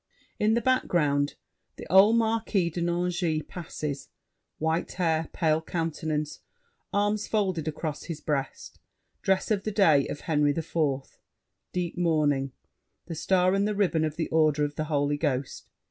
[In 0.39 0.55
the 0.55 0.61
background, 0.61 1.35
the 1.75 1.85
old 1.93 2.15
Marquis 2.17 2.71
de 2.71 2.81
Nangis 2.81 3.47
passes; 3.47 4.09
white 4.57 4.93
hair, 4.93 5.29
pale 5.31 5.61
countenance, 5.61 6.39
arms 6.91 7.27
folded 7.27 7.67
across 7.67 8.05
his 8.05 8.19
breast, 8.19 8.79
dress 9.21 9.51
of 9.51 9.63
the 9.63 9.69
day 9.69 10.07
of 10.07 10.21
Henry 10.21 10.57
IV.: 10.57 10.75
deep 11.71 11.99
mourning; 11.99 12.51
the 13.05 13.13
star 13.13 13.53
and 13.53 13.67
the 13.67 13.75
ribbon 13.75 14.03
of 14.03 14.15
the 14.15 14.27
order 14.29 14.65
of 14.65 14.73
the 14.73 14.85
Holy 14.85 15.17
Ghost. 15.17 15.69